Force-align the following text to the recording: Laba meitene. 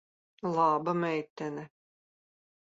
Laba 0.55 0.93
meitene. 1.01 1.63